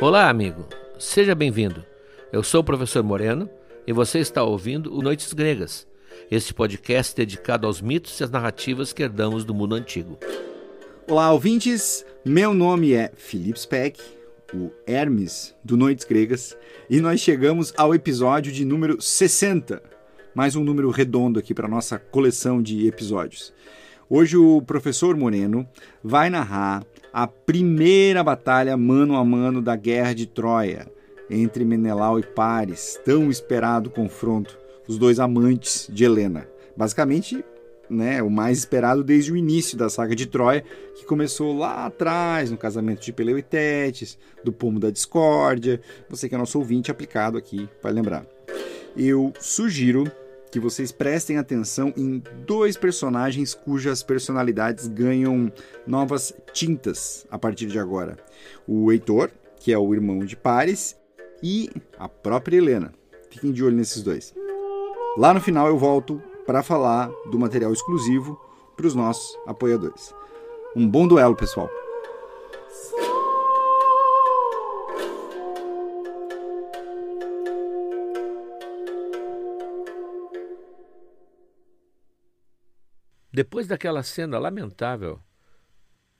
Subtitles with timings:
[0.00, 0.66] Olá, amigo.
[0.98, 1.84] Seja bem-vindo.
[2.32, 3.50] Eu sou o professor Moreno
[3.86, 5.86] e você está ouvindo o Noites Gregas,
[6.30, 10.18] este podcast dedicado aos mitos e às narrativas que herdamos do mundo antigo.
[11.06, 12.02] Olá, ouvintes.
[12.24, 14.00] Meu nome é Felipe Speck,
[14.54, 16.56] o Hermes do Noites Gregas,
[16.88, 19.82] e nós chegamos ao episódio de número 60.
[20.34, 23.52] Mais um número redondo aqui para nossa coleção de episódios.
[24.08, 25.68] Hoje o professor Moreno
[26.02, 30.86] vai narrar a primeira batalha mano a mano da Guerra de Troia
[31.28, 36.48] entre Menelau e Paris, tão esperado confronto, os dois amantes de Helena.
[36.76, 37.44] Basicamente,
[37.88, 40.64] né, o mais esperado desde o início da saga de Troia,
[40.96, 45.80] que começou lá atrás, no casamento de Peleu e Tétis, do pomo da discórdia.
[46.08, 48.26] Você que é nosso ouvinte aplicado aqui, vai lembrar.
[48.96, 50.10] Eu sugiro
[50.50, 55.52] que vocês prestem atenção em dois personagens cujas personalidades ganham
[55.86, 58.16] novas tintas a partir de agora:
[58.66, 60.96] o Heitor, que é o irmão de Paris,
[61.42, 62.92] e a própria Helena.
[63.30, 64.34] Fiquem de olho nesses dois.
[65.16, 68.40] Lá no final eu volto para falar do material exclusivo
[68.76, 70.14] para os nossos apoiadores.
[70.74, 71.70] Um bom duelo, pessoal!
[83.32, 85.20] Depois daquela cena lamentável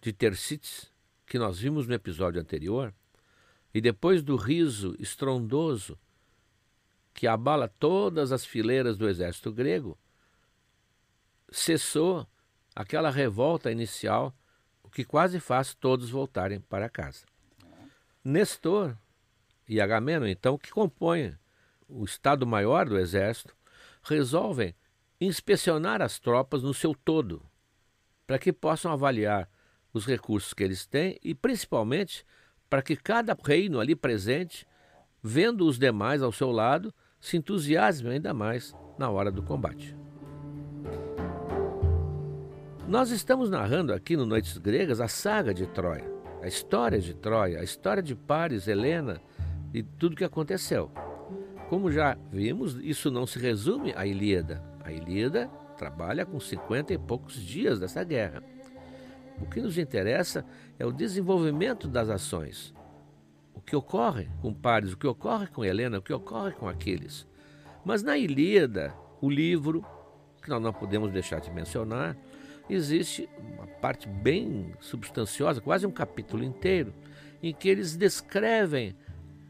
[0.00, 0.92] de Tercites,
[1.26, 2.94] que nós vimos no episódio anterior,
[3.74, 5.98] e depois do riso estrondoso
[7.12, 9.98] que abala todas as fileiras do exército grego,
[11.50, 12.26] cessou
[12.74, 14.34] aquela revolta inicial,
[14.82, 17.26] o que quase faz todos voltarem para casa.
[18.24, 18.96] Nestor
[19.68, 21.36] e Agamemnon, então, que compõem
[21.88, 23.54] o Estado-Maior do Exército,
[24.02, 24.74] resolvem
[25.20, 27.42] inspecionar as tropas no seu todo,
[28.26, 29.48] para que possam avaliar
[29.92, 32.24] os recursos que eles têm e, principalmente,
[32.68, 34.66] para que cada reino ali presente,
[35.22, 39.96] vendo os demais ao seu lado, se entusiasme ainda mais na hora do combate.
[42.88, 46.10] Nós estamos narrando aqui no Noites Gregas a saga de Troia,
[46.42, 49.20] a história de Troia, a história de Paris, Helena
[49.74, 50.90] e tudo o que aconteceu.
[51.68, 54.69] Como já vimos, isso não se resume à Ilíada.
[54.90, 58.42] A Ilíada trabalha com 50 e poucos dias dessa guerra.
[59.40, 60.44] O que nos interessa
[60.80, 62.74] é o desenvolvimento das ações.
[63.54, 67.24] O que ocorre com Paris, o que ocorre com Helena, o que ocorre com Aquiles.
[67.84, 69.86] Mas na Ilíada, o livro,
[70.42, 72.16] que nós não podemos deixar de mencionar,
[72.68, 76.92] existe uma parte bem substanciosa, quase um capítulo inteiro,
[77.40, 78.96] em que eles descrevem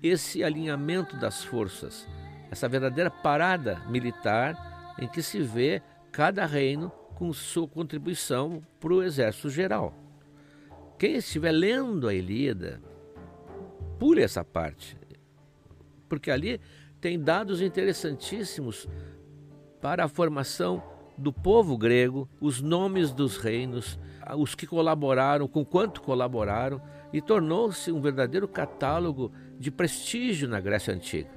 [0.03, 2.07] esse alinhamento das forças,
[2.51, 4.70] essa verdadeira parada militar
[5.00, 9.94] em que se vê cada reino com sua contribuição para o exército geral.
[10.99, 12.81] Quem estiver lendo a Ilíada,
[13.99, 14.97] pule essa parte,
[16.09, 16.60] porque ali
[17.00, 18.89] tem dados interessantíssimos
[19.81, 20.83] para a formação
[21.16, 23.99] do povo grego, os nomes dos reinos,
[24.37, 26.81] os que colaboraram, com quanto colaboraram,
[27.12, 31.31] e tornou-se um verdadeiro catálogo de prestígio na Grécia Antiga.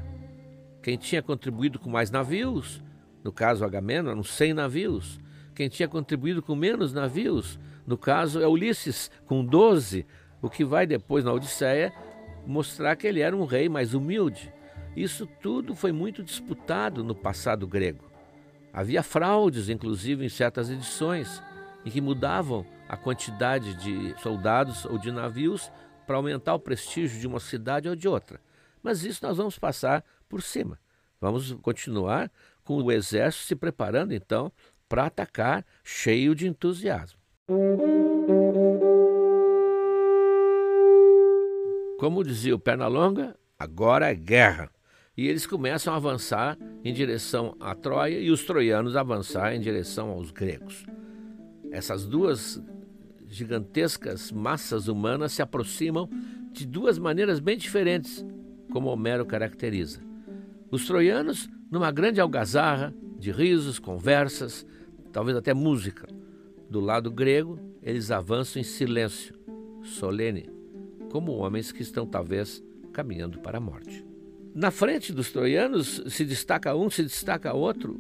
[0.82, 2.82] Quem tinha contribuído com mais navios,
[3.24, 5.20] no caso Agamemnon, eram 100 navios.
[5.56, 10.06] Quem tinha contribuído com menos navios, no caso é Ulisses, com 12,
[10.42, 11.94] o que vai depois na Odisseia
[12.46, 14.54] mostrar que ele era um rei mais humilde.
[14.96, 18.04] Isso tudo foi muito disputado no passado grego.
[18.72, 21.42] Havia fraudes, inclusive, em certas edições,
[21.86, 25.72] em que mudavam a quantidade de soldados ou de navios
[26.06, 28.40] para aumentar o prestígio de uma cidade ou de outra.
[28.82, 30.80] Mas isso nós vamos passar por cima.
[31.22, 32.30] Vamos continuar
[32.64, 34.52] com o exército se preparando então
[34.88, 37.20] para atacar cheio de entusiasmo.
[41.98, 44.70] Como dizia o Pernalonga, agora é guerra.
[45.16, 50.10] E eles começam a avançar em direção à Troia e os troianos avançar em direção
[50.10, 50.86] aos gregos.
[51.72, 52.62] Essas duas
[53.28, 56.10] gigantescas massas humanas se aproximam
[56.52, 58.26] de duas maneiras bem diferentes,
[58.72, 60.02] como Homero caracteriza.
[60.70, 64.64] Os troianos numa grande algazarra de risos, conversas,
[65.12, 66.08] talvez até música.
[66.70, 69.34] Do lado grego, eles avançam em silêncio,
[69.82, 70.48] solene,
[71.12, 74.06] como homens que estão talvez caminhando para a morte.
[74.54, 78.00] Na frente dos troianos se destaca um, se destaca outro,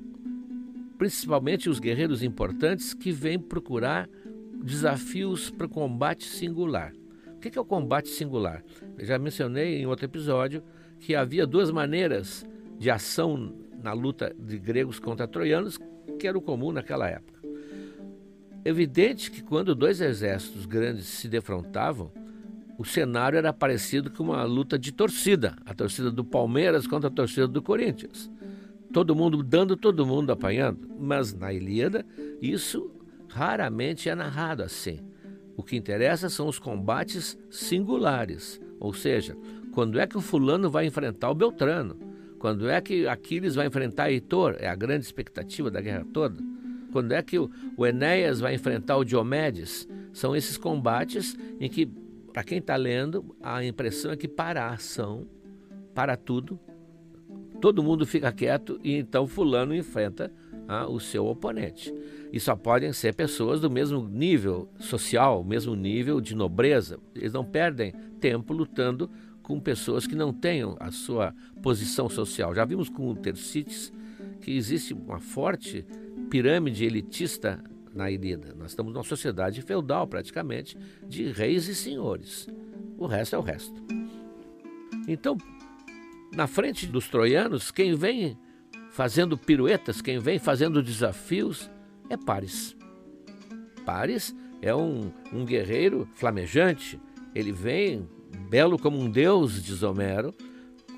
[0.99, 4.07] principalmente os guerreiros importantes que vêm procurar
[4.63, 6.93] desafios para o combate singular.
[7.35, 8.63] O que é o combate singular?
[8.99, 10.63] Eu já mencionei em outro episódio
[10.99, 12.45] que havia duas maneiras
[12.77, 15.77] de ação na luta de gregos contra troianos,
[16.19, 17.41] que era o comum naquela época.
[18.65, 22.11] Evidente que quando dois exércitos grandes se defrontavam,
[22.77, 27.13] o cenário era parecido com uma luta de torcida, a torcida do Palmeiras contra a
[27.13, 28.31] torcida do Corinthians.
[28.91, 30.87] Todo mundo dando, todo mundo apanhando.
[30.97, 32.05] Mas na Ilíada,
[32.41, 32.89] isso
[33.27, 34.99] raramente é narrado assim.
[35.57, 39.35] O que interessa são os combates singulares, ou seja,
[39.71, 42.12] quando é que o fulano vai enfrentar o Beltrano?
[42.43, 44.57] Quando é que Aquiles vai enfrentar Heitor?
[44.59, 46.43] É a grande expectativa da guerra toda.
[46.91, 47.49] Quando é que o,
[47.85, 49.87] Enéas vai enfrentar o Diomedes?
[50.11, 51.85] São esses combates em que,
[52.33, 55.25] para quem está lendo, a impressão é que para a ação,
[55.95, 56.59] para tudo,
[57.61, 60.29] todo mundo fica quieto e então fulano enfrenta
[60.67, 61.93] ah, o seu oponente.
[62.29, 66.99] E só podem ser pessoas do mesmo nível social, mesmo nível de nobreza.
[67.15, 69.09] Eles não perdem tempo lutando
[69.43, 72.55] com pessoas que não tenham a sua posição social.
[72.55, 73.91] Já vimos com o Tercites
[74.41, 75.85] que existe uma forte
[76.29, 77.63] pirâmide elitista
[77.93, 78.55] na Ilíada.
[78.57, 82.47] Nós estamos numa sociedade feudal, praticamente, de reis e senhores.
[82.97, 83.83] O resto é o resto.
[85.07, 85.37] Então,
[86.33, 88.37] na frente dos troianos, quem vem
[88.91, 91.69] fazendo piruetas, quem vem fazendo desafios
[92.09, 92.75] é Paris.
[93.85, 96.99] Paris é um, um guerreiro flamejante.
[97.35, 98.07] Ele vem
[98.49, 100.33] belo como um deus, diz Homero,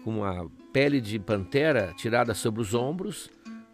[0.03, 3.29] com a pele de pantera tirada sobre os ombros,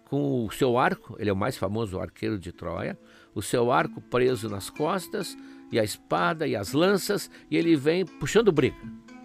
[0.05, 2.99] com o seu arco, ele é o mais famoso arqueiro de Troia,
[3.33, 5.37] o seu arco preso nas costas,
[5.71, 8.75] e a espada e as lanças, e ele vem puxando briga.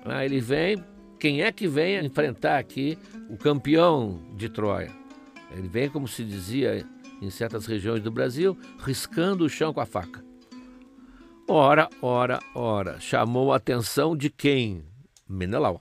[0.05, 0.83] Ah, ele vem,
[1.19, 2.97] quem é que vem enfrentar aqui
[3.29, 4.93] o campeão de Troia?
[5.51, 6.87] Ele vem, como se dizia
[7.21, 10.26] em certas regiões do Brasil, riscando o chão com a faca.
[11.49, 14.85] Ora, ora, ora, chamou a atenção de quem?
[15.29, 15.81] Menelau.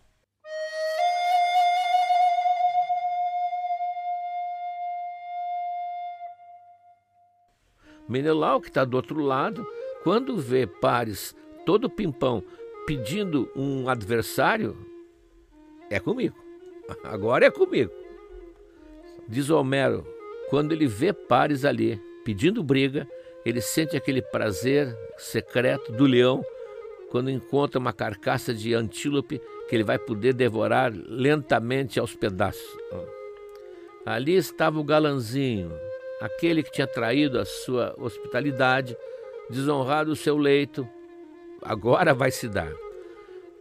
[8.08, 9.66] Menelau, que está do outro lado,
[10.04, 11.36] quando vê Pares
[11.66, 12.44] todo pimpão
[12.86, 14.78] pedindo um adversário,
[15.90, 16.36] é comigo.
[17.04, 17.92] Agora é comigo.
[19.28, 20.06] Diz Homero,
[20.52, 23.08] quando ele vê Pares ali pedindo briga,
[23.46, 26.44] ele sente aquele prazer secreto do leão
[27.12, 29.40] quando encontra uma carcaça de antílope
[29.70, 32.66] que ele vai poder devorar lentamente aos pedaços.
[34.06, 35.72] Ali estava o galanzinho,
[36.20, 38.98] aquele que tinha traído a sua hospitalidade,
[39.50, 40.88] desonrado o seu leito,
[41.62, 42.72] agora vai se dar.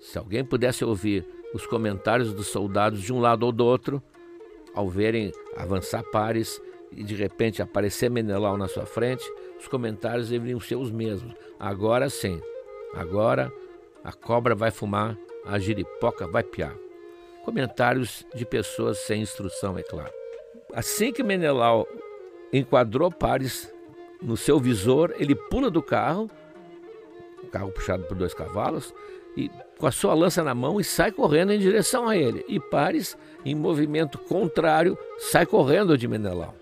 [0.00, 4.02] Se alguém pudesse ouvir os comentários dos soldados de um lado ou do outro,
[4.74, 6.60] ao verem avançar Pares
[6.96, 9.24] e de repente aparecer Menelau na sua frente,
[9.58, 11.34] os comentários deveriam ser os mesmos.
[11.58, 12.40] Agora sim,
[12.94, 13.52] agora
[14.02, 16.74] a cobra vai fumar, a giripoca vai piar.
[17.44, 20.12] Comentários de pessoas sem instrução, é claro.
[20.72, 21.86] Assim que Menelau
[22.52, 23.72] enquadrou Pares
[24.22, 26.30] no seu visor, ele pula do carro,
[27.52, 28.94] carro puxado por dois cavalos,
[29.36, 32.44] e com a sua lança na mão e sai correndo em direção a ele.
[32.48, 36.54] E Pares, em movimento contrário, sai correndo de Menelau.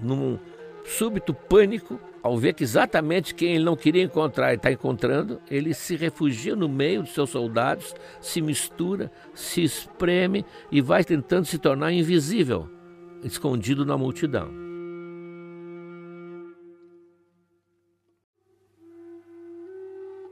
[0.00, 0.38] Num
[0.84, 5.74] súbito pânico, ao ver que exatamente quem ele não queria encontrar ele está encontrando, ele
[5.74, 11.58] se refugia no meio dos seus soldados, se mistura, se espreme e vai tentando se
[11.58, 12.68] tornar invisível,
[13.22, 14.50] escondido na multidão.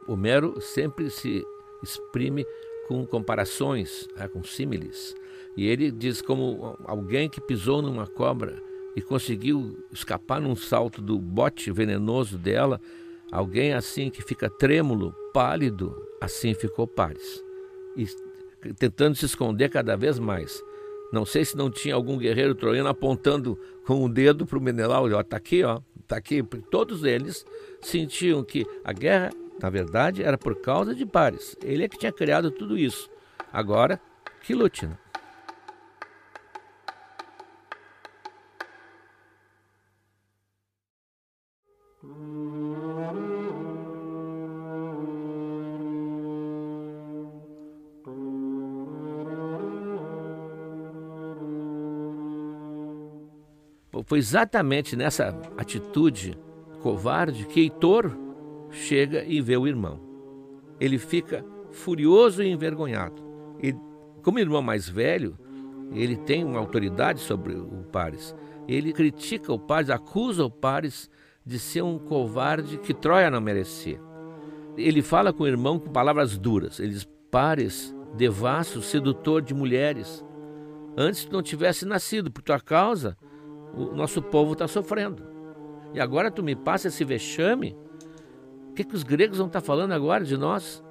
[0.06, 1.42] Homero sempre se
[1.82, 2.44] exprime
[2.88, 5.14] com comparações, né, com símiles.
[5.56, 8.60] E ele diz como alguém que pisou numa cobra
[8.96, 12.80] e conseguiu escapar num salto do bote venenoso dela,
[13.30, 17.42] alguém assim que fica trêmulo, pálido, assim ficou Paris.
[17.96, 18.06] E
[18.74, 20.62] tentando se esconder cada vez mais.
[21.12, 25.10] Não sei se não tinha algum guerreiro troiano apontando com o dedo para o Menelau,
[25.12, 26.42] ó, tá aqui, ó, tá aqui.
[26.70, 27.44] Todos eles
[27.80, 31.56] sentiam que a guerra na verdade, era por causa de Pares.
[31.62, 33.08] Ele é que tinha criado tudo isso.
[33.52, 34.00] Agora,
[34.42, 34.98] que lute, né?
[54.06, 56.36] Foi exatamente nessa atitude
[56.80, 58.10] covarde que Heitor
[58.70, 60.00] chega e vê o irmão.
[60.78, 63.22] Ele fica furioso e envergonhado.
[63.62, 63.74] E,
[64.22, 65.38] como irmão mais velho,
[65.92, 68.34] ele tem uma autoridade sobre o Paris.
[68.68, 71.08] Ele critica o Paris, acusa o Paris
[71.44, 74.00] de ser um covarde que Troia não merecia.
[74.76, 76.80] Ele fala com o irmão com palavras duras.
[76.80, 80.24] Ele diz: Paris, devasso, sedutor de mulheres,
[80.96, 83.16] antes que não tivesse nascido, por tua causa,
[83.76, 85.22] o nosso povo está sofrendo.
[85.92, 87.76] E agora tu me passa esse vexame?
[88.70, 90.82] O que, que os gregos vão estar falando agora de nós?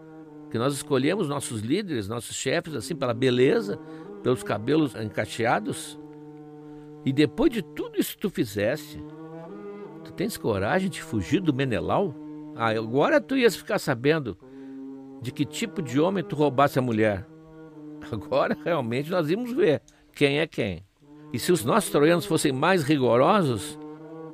[0.50, 3.78] Que nós escolhemos nossos líderes, nossos chefes, assim, pela beleza,
[4.22, 6.00] pelos cabelos encaixeados.
[7.06, 9.04] E depois de tudo isso que tu fizesse,
[10.04, 12.16] tu tens coragem de fugir do Menelau?
[12.56, 14.38] Ah, agora tu ias ficar sabendo
[15.22, 17.28] de que tipo de homem tu roubasse a mulher.
[18.12, 19.82] Agora realmente nós íamos ver
[20.14, 20.86] quem é quem.
[21.34, 23.78] E se os nossos troianos fossem mais rigorosos,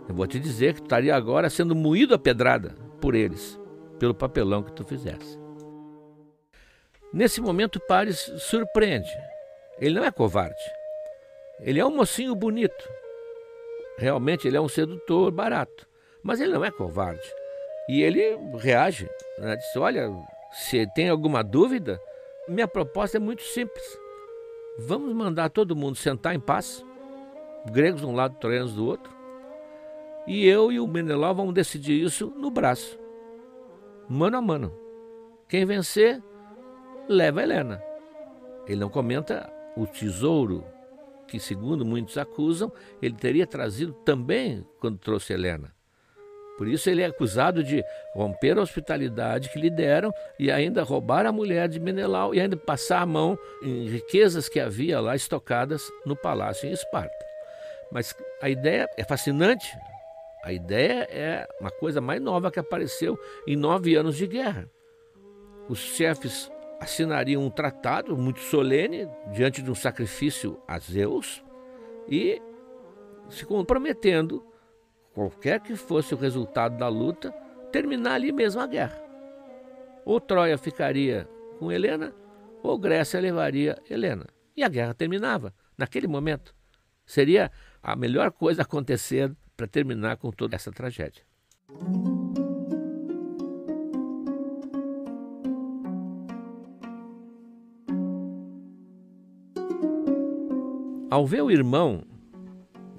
[0.07, 3.57] eu vou te dizer que tu estaria agora sendo moído a pedrada por eles,
[3.97, 5.39] pelo papelão que tu fizesse.
[7.13, 9.09] Nesse momento, Paris surpreende.
[9.79, 10.61] Ele não é covarde.
[11.61, 12.89] Ele é um mocinho bonito.
[13.97, 15.87] Realmente ele é um sedutor barato.
[16.21, 17.21] Mas ele não é covarde.
[17.87, 19.09] E ele reage.
[19.39, 19.55] Né?
[19.55, 20.11] Diz: Olha,
[20.51, 21.99] se tem alguma dúvida,
[22.47, 23.97] minha proposta é muito simples.
[24.77, 26.85] Vamos mandar todo mundo sentar em paz,
[27.71, 29.13] gregos de um lado, troianos do outro,
[30.27, 32.99] e eu e o Menelau vamos decidir isso no braço,
[34.07, 34.73] mano a mano.
[35.47, 36.21] Quem vencer,
[37.07, 37.83] leva a Helena.
[38.67, 40.63] Ele não comenta o tesouro
[41.27, 45.73] que, segundo muitos acusam, ele teria trazido também quando trouxe Helena.
[46.59, 47.81] Por isso ele é acusado de
[48.13, 52.57] romper a hospitalidade que lhe deram e ainda roubar a mulher de Menelau e ainda
[52.57, 57.28] passar a mão em riquezas que havia lá estocadas no palácio em Esparta.
[57.91, 59.77] Mas a ideia é fascinante.
[60.43, 64.69] A ideia é uma coisa mais nova que apareceu em nove anos de guerra.
[65.67, 71.43] Os chefes assinariam um tratado muito solene diante de um sacrifício a Zeus
[72.07, 72.41] e
[73.29, 74.43] se comprometendo
[75.13, 77.31] qualquer que fosse o resultado da luta,
[77.71, 78.99] terminar ali mesmo a guerra.
[80.05, 81.27] Ou Troia ficaria
[81.59, 82.15] com Helena,
[82.63, 84.25] ou Grécia levaria Helena.
[84.55, 86.55] E a guerra terminava naquele momento.
[87.05, 91.23] Seria a melhor coisa a acontecer para terminar com toda essa tragédia.
[101.09, 102.03] Ao ver o irmão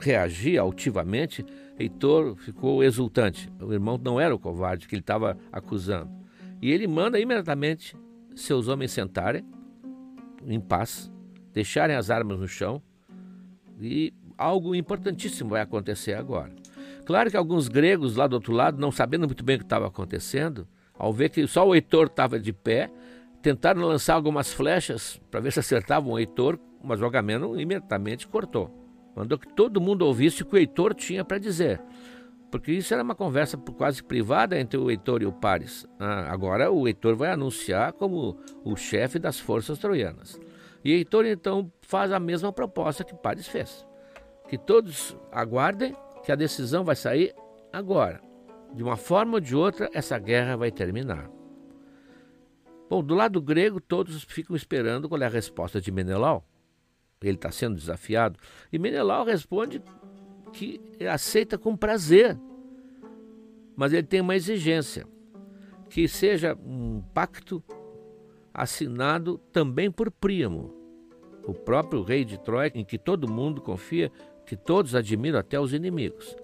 [0.00, 1.44] reagir altivamente,
[1.78, 3.50] Heitor ficou exultante.
[3.60, 6.10] O irmão não era o covarde que ele estava acusando.
[6.60, 7.96] E ele manda imediatamente
[8.34, 9.44] seus homens sentarem
[10.46, 11.10] em paz,
[11.52, 12.82] deixarem as armas no chão.
[13.80, 16.50] E algo importantíssimo vai acontecer agora.
[17.04, 19.87] Claro que alguns gregos lá do outro lado, não sabendo muito bem o que estava
[19.87, 22.90] acontecendo, ao ver que só o Heitor estava de pé,
[23.42, 28.70] tentaram lançar algumas flechas para ver se acertavam o Heitor, mas o Agamemnon imediatamente cortou.
[29.14, 31.80] Mandou que todo mundo ouvisse o que o Heitor tinha para dizer.
[32.50, 35.87] Porque isso era uma conversa quase privada entre o Heitor e o Paris.
[35.99, 40.40] Ah, agora o Heitor vai anunciar como o chefe das forças troianas.
[40.85, 43.89] E Heitor então faz a mesma proposta que Paris fez.
[44.50, 47.35] Que todos aguardem que a decisão vai sair
[47.73, 48.21] agora.
[48.75, 51.30] De uma forma ou de outra, essa guerra vai terminar.
[52.90, 56.45] Bom, do lado grego, todos ficam esperando qual é a resposta de Menelau
[57.28, 58.38] ele está sendo desafiado.
[58.73, 59.83] E Menelau responde
[60.52, 60.80] que
[61.11, 62.38] aceita com prazer,
[63.76, 65.07] mas ele tem uma exigência:
[65.88, 67.62] que seja um pacto
[68.52, 70.75] assinado também por Príamo,
[71.45, 74.11] o próprio rei de Troia, em que todo mundo confia,
[74.50, 76.37] que todos admiram, até os inimigos.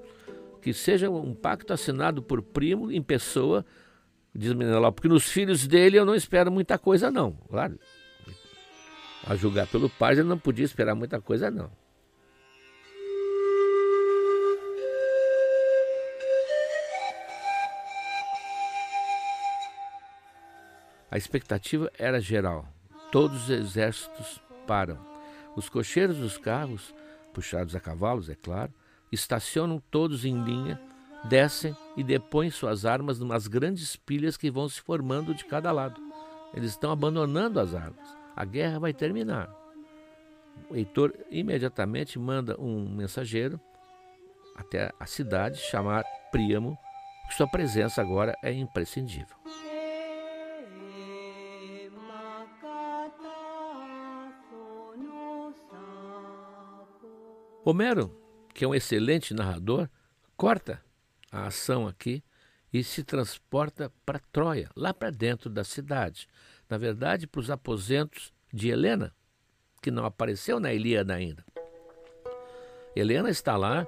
[0.63, 3.67] Que seja um pacto assinado por Primo em pessoa,
[4.33, 7.33] diz Menelau, porque nos filhos dele eu não espero muita coisa, não.
[7.33, 7.77] Claro,
[9.27, 11.69] a julgar pelo pai, ele não podia esperar muita coisa, não.
[21.11, 22.69] A expectativa era geral.
[23.11, 24.97] Todos os exércitos param.
[25.57, 26.95] Os cocheiros dos carros,
[27.37, 28.73] puxados a cavalos, é claro,
[29.13, 30.81] estacionam todos em linha,
[31.25, 36.01] descem e depõem suas armas numas grandes pilhas que vão se formando de cada lado.
[36.55, 39.49] Eles estão abandonando as armas a guerra vai terminar.
[40.69, 43.59] O Heitor imediatamente manda um mensageiro
[44.55, 46.77] até a cidade chamar Príamo,
[47.29, 49.37] que sua presença agora é imprescindível.
[57.69, 58.17] Homero,
[58.55, 59.89] que é um excelente narrador,
[60.37, 60.81] corta
[61.33, 62.23] a ação aqui
[62.73, 66.29] e se transporta para Troia, lá para dentro da cidade
[66.69, 69.15] na verdade, para os aposentos de Helena,
[69.81, 71.45] que não apareceu na Ilíada ainda.
[72.95, 73.87] Helena está lá,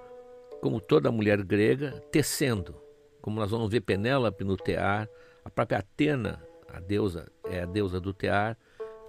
[0.61, 2.81] como toda mulher grega, tecendo,
[3.21, 5.09] como nós vamos ver Penélope no tear,
[5.45, 8.57] a própria Atena, a deusa, é a deusa do tear,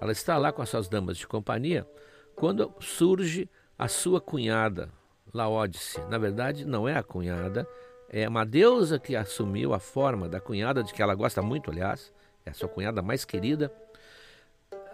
[0.00, 1.86] ela está lá com as suas damas de companhia,
[2.34, 3.48] quando surge
[3.80, 4.90] a sua cunhada,
[5.32, 5.98] Laódice.
[6.10, 7.66] Na verdade, não é a cunhada,
[8.10, 12.12] é uma deusa que assumiu a forma da cunhada, de que ela gosta muito, aliás,
[12.44, 13.72] é a sua cunhada mais querida,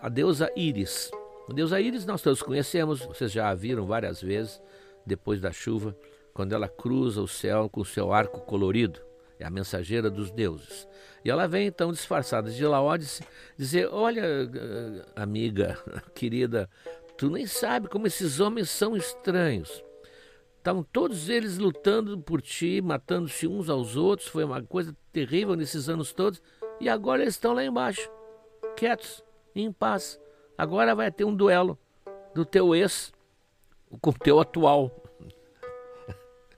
[0.00, 1.10] a deusa Íris.
[1.50, 4.62] A deusa Íris nós todos conhecemos, vocês já a viram várias vezes
[5.04, 5.96] depois da chuva,
[6.32, 9.00] quando ela cruza o céu com o seu arco colorido.
[9.38, 10.88] É a mensageira dos deuses.
[11.24, 13.22] E ela vem então disfarçada de Laodice
[13.56, 14.24] dizer: Olha,
[15.14, 15.76] amiga,
[16.14, 16.70] querida,
[17.16, 19.84] tu nem sabe como esses homens são estranhos.
[20.58, 24.28] Estavam todos eles lutando por ti, matando-se uns aos outros.
[24.28, 26.42] Foi uma coisa terrível nesses anos todos.
[26.80, 28.10] E agora eles estão lá embaixo,
[28.76, 29.22] quietos,
[29.54, 30.20] em paz.
[30.58, 31.78] Agora vai ter um duelo
[32.34, 33.12] do teu ex
[34.00, 34.90] com o teu atual.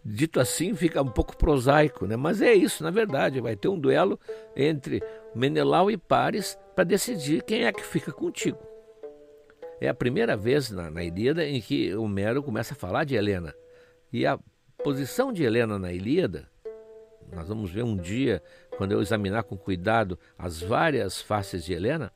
[0.02, 2.16] Dito assim, fica um pouco prosaico, né?
[2.16, 3.42] mas é isso, na verdade.
[3.42, 4.18] Vai ter um duelo
[4.56, 5.02] entre
[5.34, 8.67] Menelau e Paris para decidir quem é que fica contigo.
[9.80, 13.54] É a primeira vez na, na Ilíada em que Homero começa a falar de Helena.
[14.12, 14.38] E a
[14.82, 16.48] posição de Helena na Ilíada,
[17.32, 18.42] nós vamos ver um dia,
[18.76, 22.12] quando eu examinar com cuidado as várias faces de Helena,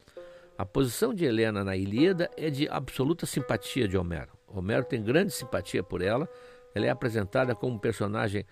[0.58, 4.32] a posição de Helena na Ilíada é de absoluta simpatia de Homero.
[4.48, 6.28] Homero tem grande simpatia por ela,
[6.74, 8.44] ela é apresentada como um personagem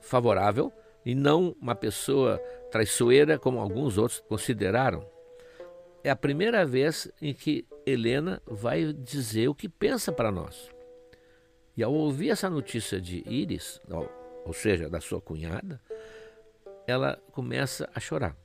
[0.00, 0.72] favorável
[1.04, 2.38] e não uma pessoa
[2.70, 5.15] traiçoeira como alguns outros consideraram.
[6.06, 10.70] É a primeira vez em que Helena vai dizer o que pensa para nós.
[11.76, 13.80] E ao ouvir essa notícia de Iris,
[14.44, 15.80] ou seja, da sua cunhada,
[16.86, 18.36] ela começa a chorar.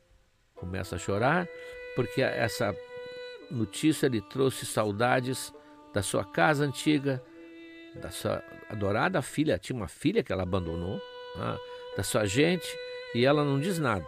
[0.56, 1.48] Começa a chorar
[1.96, 2.76] porque essa
[3.52, 5.54] notícia lhe trouxe saudades
[5.94, 7.24] da sua casa antiga,
[7.94, 11.00] da sua adorada filha, tinha uma filha que ela abandonou,
[11.36, 11.58] né,
[11.96, 12.76] da sua gente,
[13.14, 14.08] e ela não diz nada.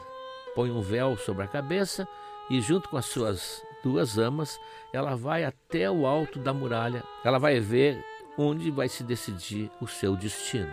[0.56, 2.08] Põe um véu sobre a cabeça
[2.50, 4.60] e, junto com as suas duas amas,
[4.92, 7.04] ela vai até o alto da muralha.
[7.24, 8.04] Ela vai ver
[8.38, 10.72] onde vai se decidir o seu destino.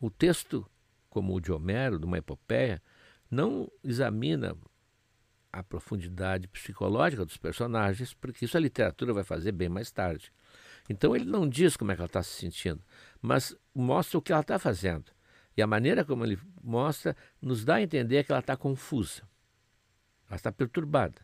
[0.00, 0.66] O texto,
[1.10, 2.82] como o de Homero, de uma epopeia,
[3.30, 4.56] não examina
[5.52, 10.32] a profundidade psicológica dos personagens, porque isso a literatura vai fazer bem mais tarde.
[10.88, 12.82] Então ele não diz como é que ela está se sentindo,
[13.20, 15.12] mas mostra o que ela está fazendo.
[15.60, 19.28] E a maneira como ele mostra nos dá a entender que ela está confusa,
[20.26, 21.20] ela está perturbada.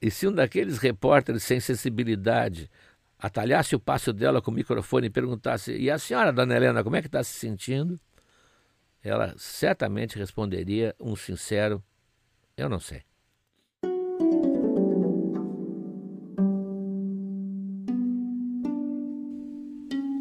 [0.00, 2.70] E se um daqueles repórteres sem sensibilidade
[3.18, 6.96] atalhasse o passo dela com o microfone e perguntasse: E a senhora, dona Helena, como
[6.96, 8.00] é que está se sentindo?
[9.02, 11.84] Ela certamente responderia um sincero:
[12.56, 13.02] Eu não sei.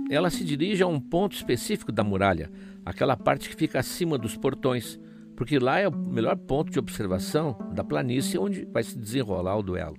[0.09, 2.51] Ela se dirige a um ponto específico da muralha,
[2.83, 4.99] aquela parte que fica acima dos portões,
[5.35, 9.63] porque lá é o melhor ponto de observação da planície onde vai se desenrolar o
[9.63, 9.97] duelo.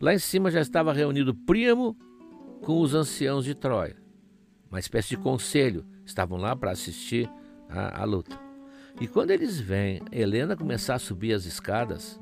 [0.00, 1.94] Lá em cima já estava reunido Príamo
[2.62, 3.96] com os anciãos de Troia,
[4.70, 7.30] uma espécie de conselho, estavam lá para assistir
[7.68, 8.38] à, luta.
[9.00, 12.20] E quando eles veem Helena começar a subir as escadas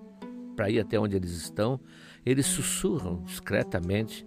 [0.56, 1.80] para ir até onde eles estão,
[2.24, 4.26] eles sussurram discretamente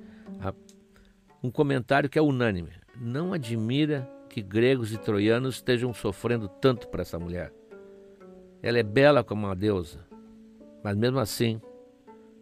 [1.42, 2.72] um comentário que é unânime.
[3.00, 7.52] Não admira que gregos e troianos estejam sofrendo tanto para essa mulher.
[8.62, 10.06] Ela é bela como uma deusa,
[10.84, 11.62] mas mesmo assim,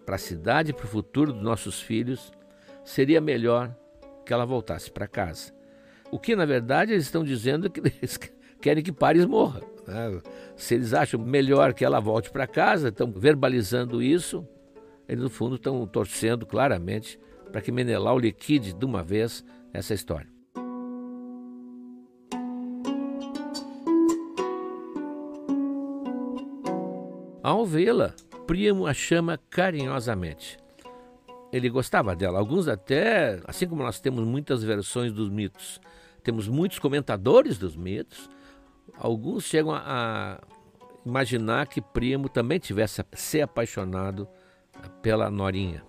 [0.06, 2.32] para a cidade e para o futuro dos nossos filhos,
[2.84, 3.76] seria melhor
[4.26, 5.54] que ela voltasse para casa.
[6.12, 8.18] O que, na verdade, eles estão dizendo que eles
[8.60, 9.62] querem que Paris morra.
[9.86, 10.22] Né?
[10.56, 14.48] Se eles acham melhor que ela volte para casa, estão verbalizando isso,
[15.08, 17.20] eles, no fundo, estão torcendo claramente
[17.52, 20.28] para que Menelau liquide de uma vez essa história.
[27.42, 28.14] Ao vê-la,
[28.46, 30.58] Príamo a chama carinhosamente.
[31.52, 32.40] Ele gostava dela.
[32.40, 35.80] Alguns até, assim como nós temos muitas versões dos mitos,
[36.24, 38.30] temos muitos comentadores dos mitos,
[38.98, 40.42] alguns chegam a,
[41.06, 44.28] imaginar que Príamo também tivesse se apaixonado
[45.02, 45.87] pela Norinha.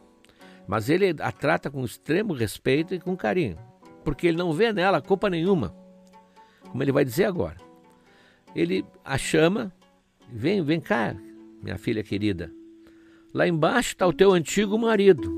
[0.68, 3.56] Mas ele a trata com extremo respeito e com carinho,
[4.04, 5.74] porque ele não vê nela culpa nenhuma,
[6.68, 7.56] como ele vai dizer agora.
[8.54, 9.72] Ele a chama,
[10.30, 11.16] vem, vem cá,
[11.62, 12.52] minha filha querida.
[13.32, 15.32] Lá embaixo está o teu antigo marido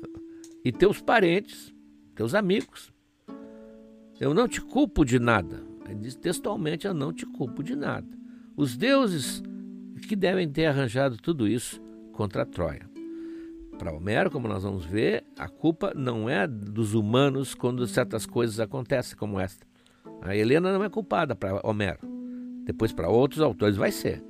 [0.64, 1.74] e teus parentes,
[2.14, 2.90] teus amigos.
[4.18, 5.62] Eu não te culpo de nada.
[5.86, 8.08] Ele diz textualmente: Eu não te culpo de nada.
[8.56, 9.42] Os deuses
[10.08, 12.93] que devem ter arranjado tudo isso contra Troia.
[13.78, 18.60] Para Homero, como nós vamos ver, a culpa não é dos humanos quando certas coisas
[18.60, 19.66] acontecem como esta.
[20.22, 21.98] A Helena não é culpada para Homero.
[22.64, 24.22] Depois, para outros autores, vai ser.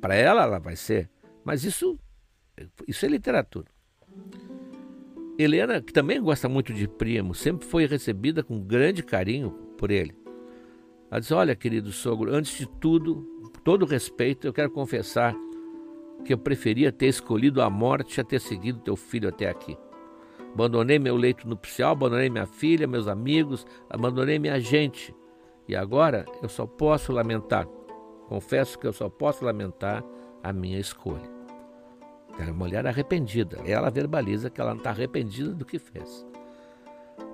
[0.00, 1.10] Para ela, ela vai ser.
[1.44, 1.98] Mas isso,
[2.86, 3.66] isso é literatura.
[5.38, 10.14] Helena, que também gosta muito de Primo, sempre foi recebida com grande carinho por ele.
[11.10, 13.22] Ela disse: Olha, querido sogro, antes de tudo,
[13.64, 15.34] todo respeito, eu quero confessar
[16.24, 19.76] que eu preferia ter escolhido a morte a ter seguido teu filho até aqui.
[20.52, 25.14] Abandonei meu leito nupcial, abandonei minha filha, meus amigos, abandonei minha gente.
[25.66, 27.66] E agora eu só posso lamentar.
[28.28, 30.04] Confesso que eu só posso lamentar
[30.42, 31.30] a minha escolha.
[32.38, 33.58] É uma mulher arrependida.
[33.64, 36.26] Ela verbaliza que ela não está arrependida do que fez.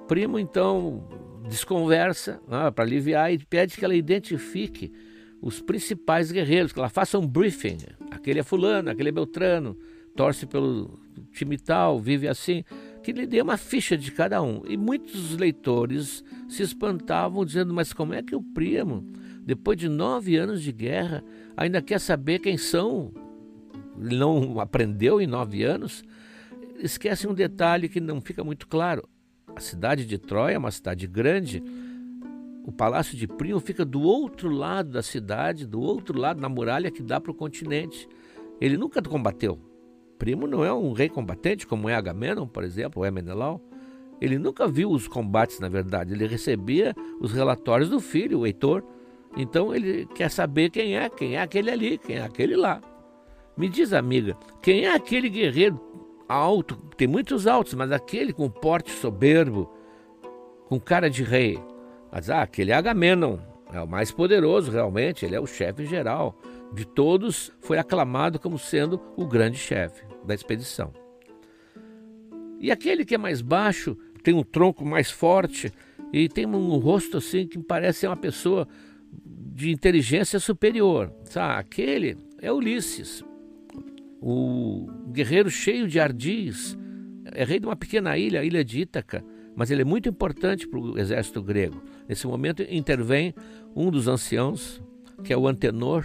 [0.07, 1.05] Primo então
[1.49, 4.93] desconversa ah, para aliviar e pede que ela identifique
[5.41, 7.79] os principais guerreiros, que ela faça um briefing.
[8.11, 9.77] Aquele é fulano, aquele é Beltrano,
[10.17, 10.99] torce pelo
[11.33, 12.65] time tal, vive assim,
[13.03, 14.63] que lhe dê uma ficha de cada um.
[14.69, 19.07] E muitos leitores se espantavam dizendo, mas como é que o primo,
[19.45, 21.23] depois de nove anos de guerra,
[21.57, 23.13] ainda quer saber quem são?
[24.01, 26.05] Ele não aprendeu em nove anos?
[26.79, 29.09] Esquece um detalhe que não fica muito claro.
[29.55, 31.63] A cidade de Troia é uma cidade grande,
[32.69, 36.91] o palácio de Príamo fica do outro lado da cidade, do outro lado da muralha
[36.91, 38.07] que dá para o continente.
[38.61, 39.59] Ele nunca combateu.
[40.19, 43.59] Primo não é um rei combatente, como é Agamenon, por exemplo, ou é Menelau.
[44.21, 46.13] Ele nunca viu os combates, na verdade.
[46.13, 48.85] Ele recebia os relatórios do filho, o Heitor.
[49.35, 52.83] Então ele quer saber quem é, quem é aquele ali, quem é aquele lá.
[53.57, 55.81] Me diz, amiga, quem é aquele guerreiro
[56.29, 56.77] alto?
[56.99, 59.73] Tem muitos altos, mas aquele com porte soberbo,
[60.67, 61.59] com cara de rei.
[62.11, 63.39] Mas ah, aquele é Agamenon,
[63.73, 66.41] é o mais poderoso realmente, ele é o chefe geral.
[66.73, 70.93] De todos, foi aclamado como sendo o grande chefe da expedição.
[72.61, 75.73] E aquele que é mais baixo, tem um tronco mais forte
[76.13, 78.67] e tem um rosto assim que parece uma pessoa
[79.13, 81.13] de inteligência superior.
[81.25, 81.61] Sabe?
[81.61, 83.25] Aquele é Ulisses,
[84.21, 86.77] o guerreiro cheio de ardis,
[87.33, 89.25] é rei de uma pequena ilha, a ilha de Ítaca
[89.59, 91.83] mas ele é muito importante para o exército grego.
[92.09, 93.35] Nesse momento intervém
[93.75, 94.81] um dos anciãos,
[95.25, 96.05] que é o Antenor,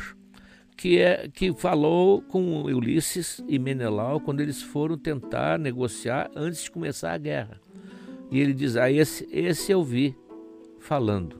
[0.75, 6.71] que, é, que falou com Ulisses e Menelau quando eles foram tentar negociar antes de
[6.71, 7.61] começar a guerra.
[8.31, 10.17] E ele diz: Ah, esse, esse eu vi
[10.79, 11.39] falando.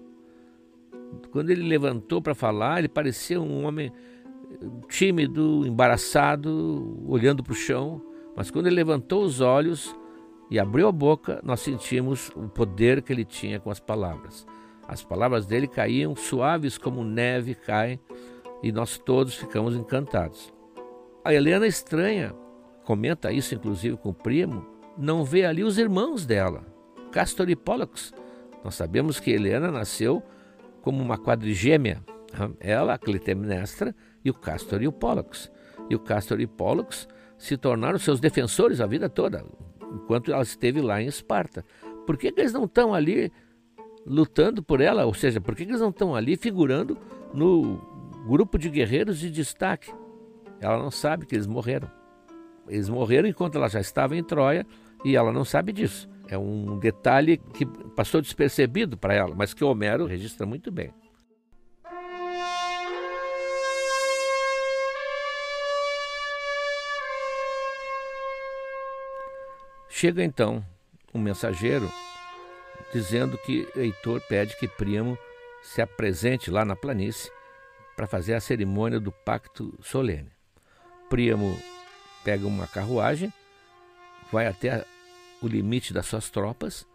[1.32, 3.92] Quando ele levantou para falar, ele parecia um homem
[4.88, 8.00] tímido, embaraçado, olhando para o chão.
[8.36, 9.96] Mas quando ele levantou os olhos,
[10.50, 14.46] e abriu a boca, nós sentimos o poder que ele tinha com as palavras.
[14.88, 18.00] As palavras dele caíam suaves como neve cai
[18.62, 20.54] e nós todos ficamos encantados.
[21.24, 22.34] A Helena estranha,
[22.84, 24.66] comenta isso inclusive com o primo,
[24.98, 26.66] não vê ali os irmãos dela,
[27.12, 28.14] Castor e Pollux.
[28.64, 30.22] Nós sabemos que Helena nasceu
[30.82, 32.04] como uma quadrigêmea.
[32.60, 35.52] Ela, a Clitemnestra, e o Castor e o Pollux.
[35.90, 39.46] E o Castor e Pollux se tornaram seus defensores a vida toda
[39.94, 41.64] enquanto ela esteve lá em Esparta.
[42.06, 43.32] Por que, que eles não estão ali
[44.06, 45.06] lutando por ela?
[45.06, 46.98] Ou seja, por que, que eles não estão ali figurando
[47.34, 47.78] no
[48.28, 49.94] grupo de guerreiros de destaque?
[50.60, 51.90] Ela não sabe que eles morreram.
[52.68, 54.66] Eles morreram enquanto ela já estava em Troia
[55.04, 56.10] e ela não sabe disso.
[56.28, 60.94] É um detalhe que passou despercebido para ela, mas que Homero registra muito bem.
[70.04, 70.62] Chega então
[71.14, 71.90] um mensageiro
[72.92, 75.18] dizendo que Heitor pede que Príamo
[75.62, 77.32] se apresente lá na planície
[77.96, 80.30] para fazer a cerimônia do pacto solene.
[81.10, 81.58] Príamo
[82.22, 83.32] pega uma carruagem,
[84.30, 84.84] vai até
[85.42, 86.86] o limite das suas tropas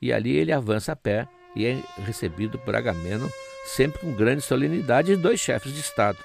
[0.00, 3.28] e ali ele avança a pé e é recebido por Agamemnon
[3.66, 6.16] sempre com grande solenidade e dois chefes de Estado.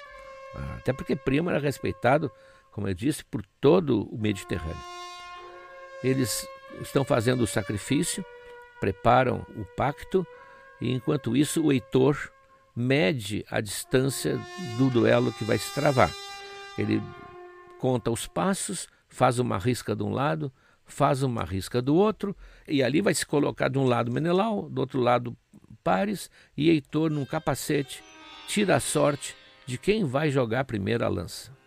[0.78, 2.32] Até porque Príamo era respeitado,
[2.72, 5.09] como eu disse, por todo o Mediterrâneo.
[6.04, 6.48] Eles
[6.82, 8.24] estão fazendo o sacrifício,
[8.80, 10.26] preparam o pacto,
[10.80, 12.32] e enquanto isso, o Heitor
[12.76, 14.40] mede a distância
[14.78, 16.14] do duelo que vai se travar.
[16.78, 17.02] Ele
[17.78, 20.52] conta os passos, faz uma risca de um lado,
[20.86, 22.36] faz uma risca do outro,
[22.68, 25.36] e ali vai se colocar de um lado Menelau, do outro lado
[25.84, 28.04] Pares, e Heitor, num capacete,
[28.48, 29.36] tira a sorte
[29.66, 30.66] de quem vai jogar
[31.04, 31.59] a lança.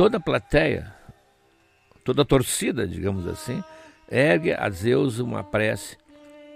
[0.00, 0.90] Toda a plateia,
[2.02, 3.62] toda a torcida, digamos assim,
[4.10, 5.98] ergue a Zeus uma prece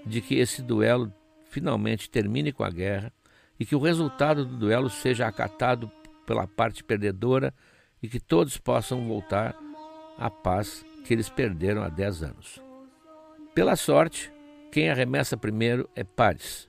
[0.07, 1.12] de que esse duelo
[1.50, 3.12] finalmente termine com a guerra
[3.61, 5.92] e que o resultado do duelo seja acatado
[6.24, 7.52] pela parte perdedora
[8.02, 9.54] e que todos possam voltar
[10.16, 12.62] à paz que eles perderam há dez anos.
[13.54, 14.33] Pela sorte,
[14.72, 16.66] quem arremessa primeiro é Paris.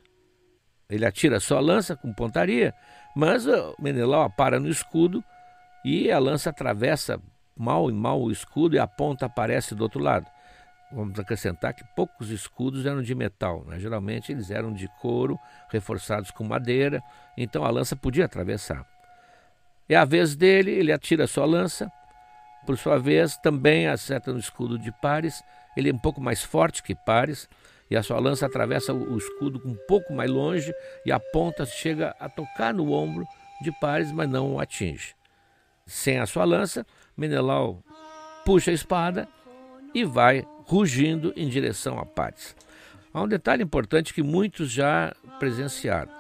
[0.90, 2.74] Ele atira sua lança com pontaria,
[3.16, 3.46] mas
[3.80, 5.24] Menelau para no escudo
[5.86, 7.22] e a lança atravessa
[7.56, 10.26] mal e mal o escudo e a ponta aparece do outro lado.
[10.92, 13.78] Vamos acrescentar que poucos escudos eram de metal, né?
[13.78, 17.04] geralmente eles eram de couro, reforçados com madeira,
[17.38, 18.84] então a lança podia atravessar.
[19.88, 21.92] É a vez dele, ele atira sua lança,
[22.66, 25.44] por sua vez também acerta no escudo de Pares,
[25.78, 27.48] ele é um pouco mais forte que Pares,
[27.92, 30.74] e a sua lança atravessa o escudo um pouco mais longe
[31.06, 33.24] e a ponta chega a tocar no ombro
[33.62, 35.14] de Pares, mas não o atinge.
[35.86, 37.84] Sem a sua lança, Menelau
[38.44, 39.30] puxa a espada
[39.94, 42.56] e vai rugindo em direção a Pares.
[43.14, 46.12] Há um detalhe importante que muitos já presenciaram.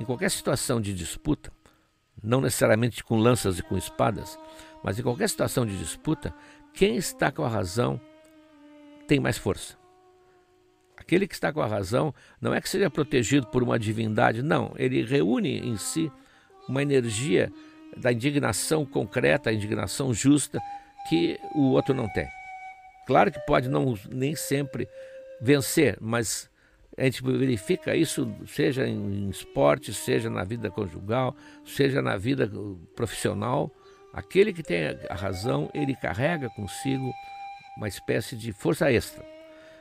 [0.00, 1.52] Em qualquer situação de disputa,
[2.22, 4.38] não necessariamente com lanças e com espadas,
[4.82, 6.34] mas em qualquer situação de disputa,
[6.72, 8.00] quem está com a razão
[9.06, 9.76] tem mais força.
[10.96, 14.72] Aquele que está com a razão não é que seja protegido por uma divindade, não,
[14.76, 16.10] ele reúne em si
[16.66, 17.52] uma energia
[17.96, 20.60] da indignação concreta, a indignação justa
[21.08, 22.28] que o outro não tem.
[23.06, 24.88] Claro que pode não nem sempre
[25.40, 26.50] vencer, mas
[26.96, 32.50] a gente verifica isso, seja em esporte, seja na vida conjugal, seja na vida
[32.94, 33.70] profissional.
[34.12, 37.12] Aquele que tem a razão, ele carrega consigo
[37.76, 39.35] uma espécie de força extra.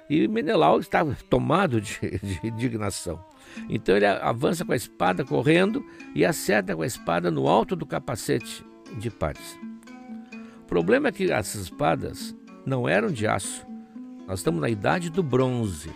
[0.09, 3.23] E Menelau estava tomado de, de indignação.
[3.69, 7.85] Então ele avança com a espada correndo e acerta com a espada no alto do
[7.85, 8.65] capacete
[8.99, 9.57] de Paris.
[10.61, 13.65] O problema é que essas espadas não eram de aço.
[14.27, 15.91] Nós estamos na idade do bronze.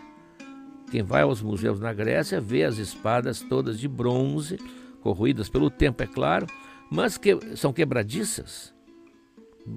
[0.91, 4.57] Quem vai aos museus na Grécia vê as espadas todas de bronze,
[5.01, 6.47] corroídas pelo tempo, é claro,
[6.89, 8.73] mas que são quebradiças.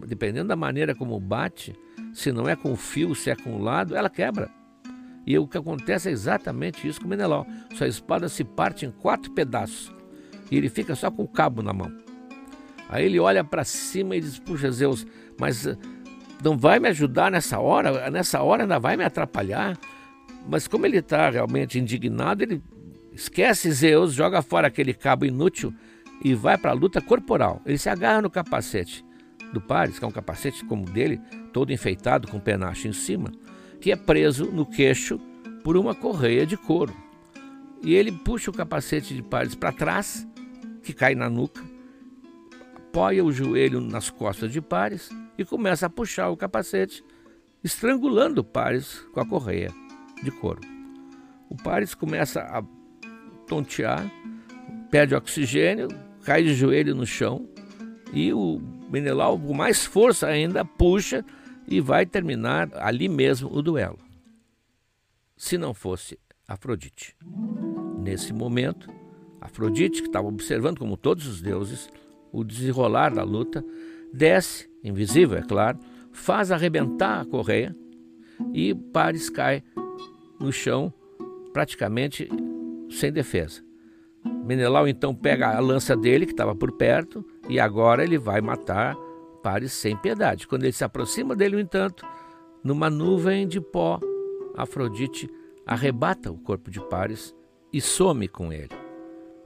[0.06, 1.74] Dependendo da maneira como bate,
[2.12, 4.50] se não é com o fio, se é com o lado, ela quebra.
[5.26, 7.46] E o que acontece é exatamente isso com o Menelau.
[7.74, 9.92] Sua espada se parte em quatro pedaços
[10.50, 11.90] e ele fica só com o cabo na mão.
[12.88, 15.06] Aí ele olha para cima e diz: Puxa, Zeus,
[15.40, 15.76] mas eh,
[16.44, 18.10] não vai me ajudar nessa hora?
[18.10, 19.78] Nessa hora ainda vai me atrapalhar?
[20.46, 22.62] Mas como ele está realmente indignado, ele
[23.12, 25.72] esquece Zeus, joga fora aquele cabo inútil
[26.22, 27.62] e vai para a luta corporal.
[27.64, 29.04] Ele se agarra no capacete
[29.52, 31.20] do Paris, que é um capacete como o dele,
[31.52, 33.30] todo enfeitado com penacho em cima,
[33.80, 35.18] que é preso no queixo
[35.62, 36.94] por uma correia de couro.
[37.82, 40.26] E ele puxa o capacete de Paris para trás,
[40.82, 41.62] que cai na nuca,
[42.76, 47.04] apoia o joelho nas costas de Paris e começa a puxar o capacete,
[47.64, 49.70] estrangulando Paris com a correia
[50.22, 50.60] de couro.
[51.48, 52.62] O Paris começa a
[53.46, 54.10] tontear,
[54.90, 55.88] perde oxigênio,
[56.24, 57.48] cai de joelho no chão
[58.12, 58.60] e o
[58.90, 61.24] Menelau, com mais força ainda, puxa
[61.66, 63.98] e vai terminar ali mesmo o duelo.
[65.36, 67.16] Se não fosse Afrodite.
[67.98, 68.88] Nesse momento,
[69.40, 71.88] Afrodite, que estava observando, como todos os deuses,
[72.32, 73.64] o desenrolar da luta,
[74.12, 75.78] desce, invisível, é claro,
[76.12, 77.74] faz arrebentar a correia
[78.52, 79.62] e Paris cai
[80.38, 80.92] no chão,
[81.52, 82.28] praticamente
[82.90, 83.62] sem defesa.
[84.44, 88.96] Menelau então pega a lança dele, que estava por perto, e agora ele vai matar
[89.42, 90.46] Paris sem piedade.
[90.46, 92.06] Quando ele se aproxima dele, no entanto,
[92.62, 93.98] numa nuvem de pó,
[94.54, 95.30] Afrodite
[95.66, 97.34] arrebata o corpo de Paris
[97.72, 98.68] e some com ele,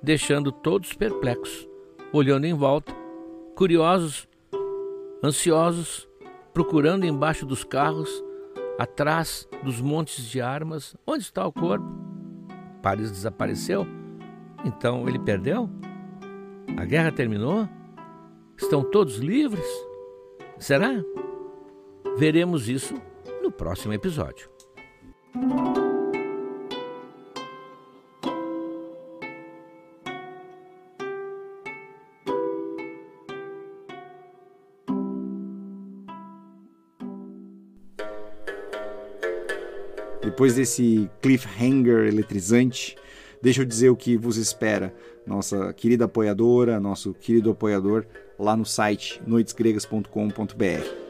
[0.02, 1.68] deixando todos perplexos,
[2.12, 2.92] olhando em volta,
[3.54, 4.28] curiosos,
[5.22, 6.08] ansiosos,
[6.52, 8.24] procurando embaixo dos carros,
[8.78, 11.86] atrás dos montes de armas, onde está o corpo?
[12.82, 13.86] Paris desapareceu?
[14.64, 15.70] Então ele perdeu?
[16.76, 17.68] A guerra terminou?
[18.56, 19.66] Estão todos livres?
[20.58, 21.04] Será?
[22.16, 22.94] Veremos isso
[23.42, 24.48] no próximo episódio.
[40.22, 42.96] Depois desse cliffhanger eletrizante,
[43.42, 44.94] deixa eu dizer o que vos espera,
[45.26, 48.06] nossa querida apoiadora, nosso querido apoiador
[48.38, 51.06] lá no site noitesgregas.com.br.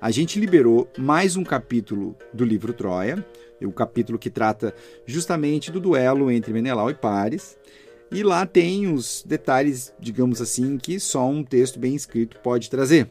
[0.00, 3.24] A gente liberou mais um capítulo do livro Troia,
[3.60, 4.74] o capítulo que trata
[5.06, 7.56] justamente do duelo entre Menelau e Paris.
[8.10, 13.08] E lá tem os detalhes, digamos assim, que só um texto bem escrito pode trazer.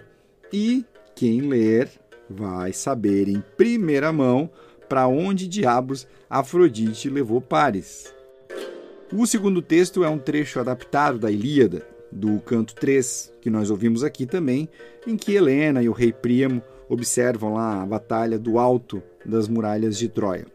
[0.52, 1.90] E quem ler
[2.30, 4.50] vai saber em primeira mão
[4.88, 8.14] para onde diabos Afrodite levou Paris.
[9.14, 14.04] O segundo texto é um trecho adaptado da Ilíada, do canto 3, que nós ouvimos
[14.04, 14.68] aqui também,
[15.08, 19.98] em que Helena e o rei Príamo observam lá a batalha do alto das muralhas
[19.98, 20.46] de Troia.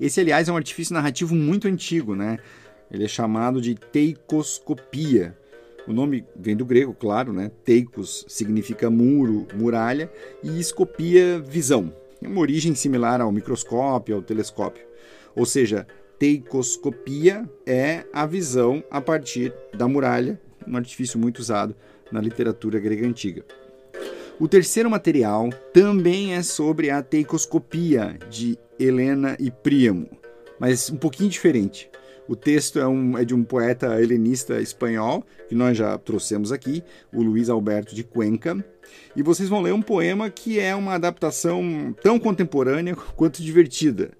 [0.00, 2.38] Esse, aliás, é um artifício narrativo muito antigo, né?
[2.90, 5.36] Ele é chamado de teicoscopia,
[5.86, 7.50] O nome vem do grego, claro, né?
[7.64, 10.10] Teikos significa muro, muralha,
[10.42, 11.92] e escopia, visão.
[12.22, 14.84] É uma origem similar ao microscópio, ao telescópio.
[15.34, 15.86] Ou seja,
[16.18, 21.74] teicoscopia é a visão a partir da muralha, um artifício muito usado
[22.10, 23.44] na literatura grega antiga.
[24.38, 30.08] O terceiro material também é sobre a teicoscopia de Helena e Príamo,
[30.58, 31.90] mas um pouquinho diferente.
[32.30, 36.80] O texto é, um, é, de um poeta helenista espanhol, que nós já trouxemos aqui,
[37.12, 38.64] o Luiz Alberto de Cuenca.
[39.16, 44.12] E vocês vão ler um poema que é uma adaptação tão contemporânea quanto divertida.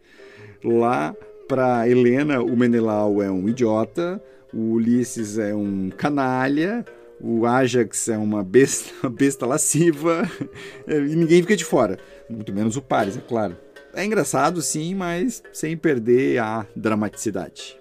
[0.65, 1.15] Lá
[1.49, 6.85] para Helena, o Menelau é um idiota, o Ulisses é um canalha,
[7.21, 10.29] o Ajax é uma besta, uma besta lasciva
[10.87, 13.57] e ninguém fica de fora, muito menos o Paris, é claro.
[13.93, 17.77] É engraçado sim, mas sem perder a dramaticidade.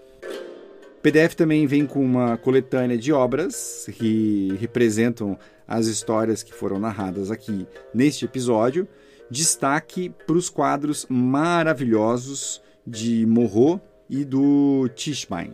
[1.01, 7.31] PDF também vem com uma coletânea de obras que representam as histórias que foram narradas
[7.31, 8.87] aqui neste episódio.
[9.29, 13.79] Destaque para os quadros maravilhosos de Morro
[14.09, 15.51] e do Tishmain.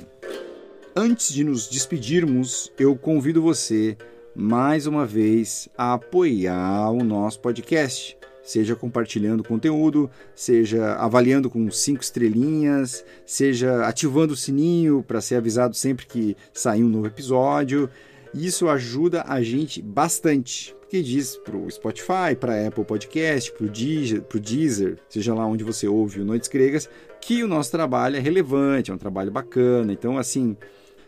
[0.97, 3.97] Antes de nos despedirmos, eu convido você
[4.33, 12.01] mais uma vez a apoiar o nosso podcast, seja compartilhando conteúdo, seja avaliando com cinco
[12.01, 17.89] estrelinhas, seja ativando o sininho para ser avisado sempre que sair um novo episódio.
[18.33, 23.65] Isso ajuda a gente bastante que diz para o Spotify, para a Apple Podcast, para
[23.65, 28.15] o Deezer, Deezer, seja lá onde você ouve o Noites Gregas, que o nosso trabalho
[28.15, 29.91] é relevante, é um trabalho bacana.
[29.91, 30.55] Então, assim,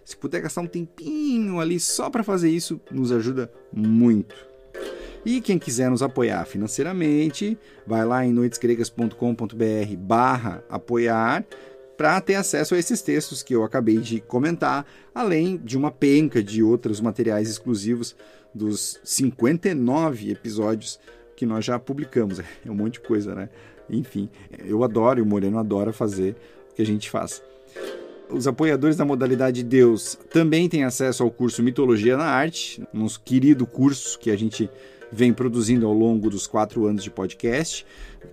[0.07, 4.33] se puder gastar um tempinho ali só para fazer isso, nos ajuda muito.
[5.25, 11.45] E quem quiser nos apoiar financeiramente, vai lá em noitesgregas.com.br barra apoiar
[11.97, 16.41] para ter acesso a esses textos que eu acabei de comentar, além de uma penca
[16.41, 18.15] de outros materiais exclusivos
[18.55, 21.01] dos 59 episódios
[21.35, 22.39] que nós já publicamos.
[22.65, 23.49] É um monte de coisa, né?
[23.89, 24.29] Enfim,
[24.63, 26.37] eu adoro e o Moreno adora fazer
[26.71, 27.43] o que a gente faz.
[28.29, 33.65] Os apoiadores da modalidade Deus também têm acesso ao curso Mitologia na Arte, nosso querido
[33.65, 34.69] curso que a gente
[35.09, 37.85] vem produzindo ao longo dos quatro anos de podcast.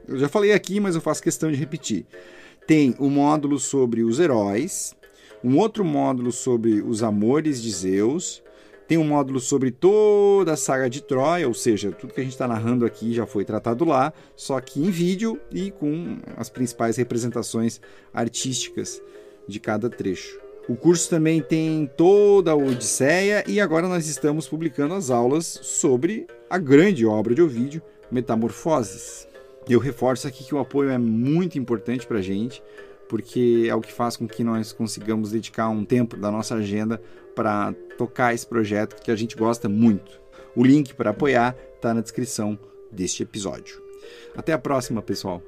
[0.09, 2.07] Eu já falei aqui, mas eu faço questão de repetir.
[2.67, 4.97] Tem um módulo sobre os heróis,
[5.45, 8.43] um outro módulo sobre os amores de Zeus,
[8.89, 12.33] tem um módulo sobre toda a saga de Troia, ou seja, tudo que a gente
[12.33, 16.97] está narrando aqui já foi tratado lá, só que em vídeo e com as principais
[16.97, 17.81] representações
[18.13, 19.01] artísticas
[19.47, 20.39] de cada trecho.
[20.69, 26.27] O curso também tem toda a Odisseia e agora nós estamos publicando as aulas sobre
[26.49, 29.29] a grande obra de Ovídio, Metamorfoses.
[29.69, 32.63] Eu reforço aqui que o apoio é muito importante para a gente,
[33.09, 37.01] porque é o que faz com que nós consigamos dedicar um tempo da nossa agenda
[37.35, 40.21] para tocar esse projeto que a gente gosta muito.
[40.57, 42.59] O link para apoiar está na descrição
[42.91, 43.83] deste episódio.
[44.35, 45.43] Até a próxima, pessoal!